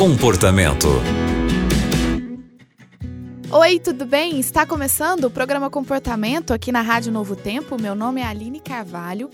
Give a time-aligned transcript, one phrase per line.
[0.00, 0.88] Comportamento.
[3.52, 4.40] Oi, tudo bem?
[4.40, 7.78] Está começando o programa Comportamento aqui na Rádio Novo Tempo.
[7.78, 9.28] Meu nome é Aline Carvalho.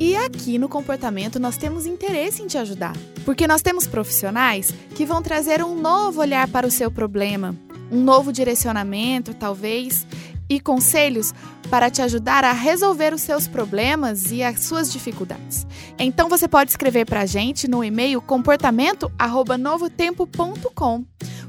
[0.00, 5.06] E aqui no comportamento nós temos interesse em te ajudar, porque nós temos profissionais que
[5.06, 7.54] vão trazer um novo olhar para o seu problema,
[7.88, 10.04] um novo direcionamento, talvez,
[10.50, 11.32] e conselhos
[11.70, 15.66] para te ajudar a resolver os seus problemas e as suas dificuldades.
[15.98, 21.04] Então você pode escrever para a gente no e-mail comportamento@novotempo.com,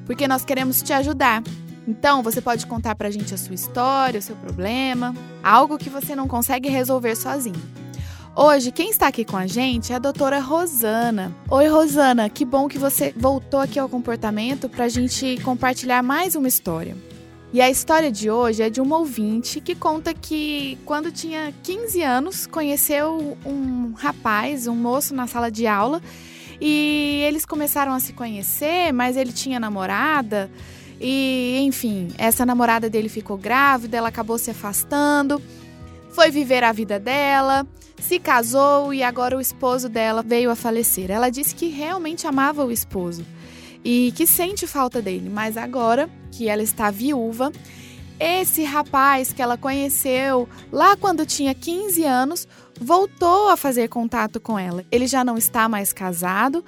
[0.05, 1.43] porque nós queremos te ajudar.
[1.87, 5.89] Então você pode contar para a gente a sua história, o seu problema, algo que
[5.89, 7.61] você não consegue resolver sozinho.
[8.37, 11.33] Hoje, quem está aqui com a gente é a doutora Rosana.
[11.49, 16.35] Oi, Rosana, que bom que você voltou aqui ao comportamento para a gente compartilhar mais
[16.35, 16.97] uma história.
[17.53, 22.01] E a história de hoje é de uma ouvinte que conta que, quando tinha 15
[22.01, 26.01] anos, conheceu um rapaz, um moço na sala de aula,
[26.59, 30.49] e eles começaram a se conhecer, mas ele tinha namorada.
[30.99, 35.41] E, enfim, essa namorada dele ficou grávida, ela acabou se afastando,
[36.09, 37.65] foi viver a vida dela,
[37.99, 41.11] se casou e agora o esposo dela veio a falecer.
[41.11, 43.25] Ela disse que realmente amava o esposo
[43.85, 47.51] e que sente falta dele, mas agora que ela está viúva,
[48.19, 52.47] esse rapaz que ela conheceu lá quando tinha 15 anos
[52.81, 54.83] voltou a fazer contato com ela.
[54.91, 56.65] Ele já não está mais casado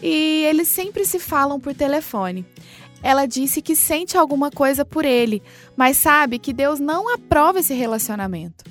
[0.00, 2.46] e eles sempre se falam por telefone.
[3.02, 5.42] Ela disse que sente alguma coisa por ele,
[5.76, 8.64] mas sabe que Deus não aprova esse relacionamento.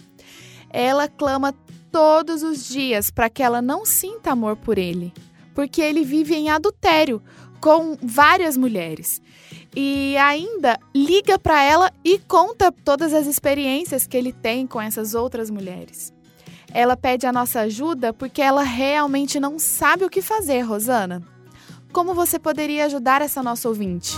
[0.70, 1.53] Ela clama
[1.92, 5.11] todos os dias para que ela não sinta amor por ele,
[5.55, 7.22] porque ele vive em adultério,
[7.59, 9.21] com várias mulheres.
[9.75, 15.13] E ainda liga para ela e conta todas as experiências que ele tem com essas
[15.13, 16.13] outras mulheres.
[16.73, 21.21] Ela pede a nossa ajuda porque ela realmente não sabe o que fazer, Rosana.
[21.91, 24.13] Como você poderia ajudar essa nossa ouvinte?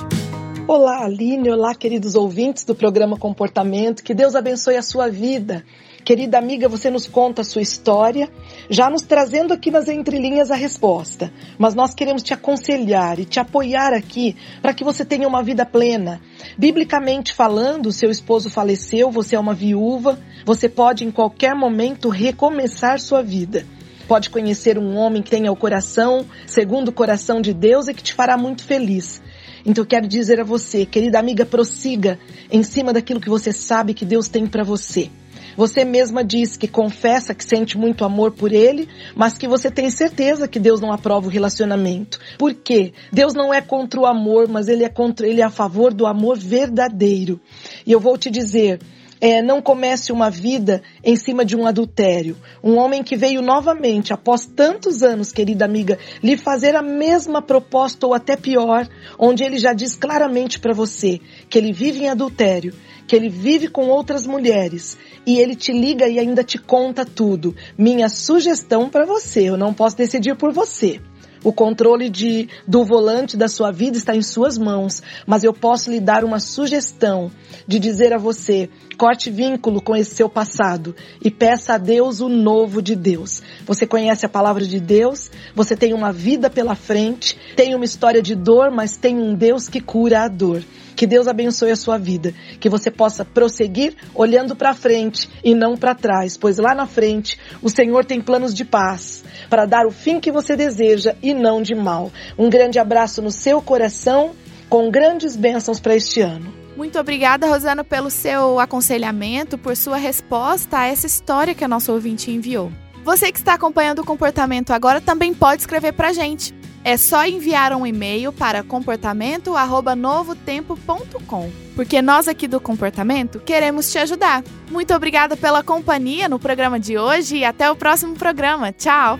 [0.68, 1.50] Olá, Aline.
[1.50, 4.04] Olá, queridos ouvintes do programa Comportamento.
[4.04, 5.66] Que Deus abençoe a sua vida.
[6.04, 8.28] Querida amiga, você nos conta a sua história,
[8.70, 11.32] já nos trazendo aqui nas entrelinhas a resposta.
[11.60, 15.64] Mas nós queremos te aconselhar e te apoiar aqui para que você tenha uma vida
[15.64, 16.20] plena.
[16.58, 23.00] Biblicamente falando, seu esposo faleceu, você é uma viúva, você pode em qualquer momento recomeçar
[23.00, 23.66] sua vida
[24.08, 28.04] pode conhecer um homem que tenha o coração segundo o coração de Deus e que
[28.04, 29.22] te fará muito feliz.
[29.66, 32.20] Então eu quero dizer a você, querida amiga, prossiga
[32.52, 35.10] em cima daquilo que você sabe que Deus tem para você.
[35.56, 39.90] Você mesma diz que confessa que sente muito amor por ele, mas que você tem
[39.90, 42.20] certeza que Deus não aprova o relacionamento.
[42.38, 42.94] Por quê?
[43.12, 46.06] Deus não é contra o amor, mas ele é contra, ele é a favor do
[46.06, 47.40] amor verdadeiro.
[47.86, 48.80] E eu vou te dizer,
[49.22, 52.36] é, não comece uma vida em cima de um adultério.
[52.64, 58.08] Um homem que veio novamente, após tantos anos, querida amiga, lhe fazer a mesma proposta
[58.08, 58.88] ou até pior,
[59.20, 62.74] onde ele já diz claramente para você que ele vive em adultério,
[63.08, 67.56] que ele vive com outras mulheres e ele te liga e ainda te conta tudo.
[67.78, 71.00] Minha sugestão para você, eu não posso decidir por você.
[71.44, 75.90] O controle de, do volante da sua vida está em suas mãos, mas eu posso
[75.90, 77.32] lhe dar uma sugestão
[77.68, 82.30] de dizer a você: corte vínculo com esse seu passado e peça a Deus o
[82.30, 83.42] novo de Deus.
[83.66, 88.22] Você conhece a palavra de Deus, você tem uma vida pela frente, tem uma história
[88.22, 90.62] de dor, mas tem um Deus que cura a dor.
[90.96, 95.76] Que Deus abençoe a sua vida, que você possa prosseguir olhando para frente e não
[95.76, 99.92] para trás, pois lá na frente o Senhor tem planos de paz para dar o
[99.92, 102.12] fim que você deseja e não de mal.
[102.38, 104.32] Um grande abraço no seu coração,
[104.70, 106.54] com grandes bênçãos para este ano.
[106.76, 111.92] Muito obrigada, Rosana, pelo seu aconselhamento, por sua resposta a essa história que a nossa
[111.92, 112.72] ouvinte enviou.
[113.04, 116.54] Você que está acompanhando o comportamento agora também pode escrever para a gente.
[116.84, 124.44] É só enviar um e-mail para comportamento@novotempo.com, porque nós aqui do Comportamento queremos te ajudar.
[124.70, 128.72] Muito obrigada pela companhia no programa de hoje e até o próximo programa.
[128.72, 129.20] Tchau.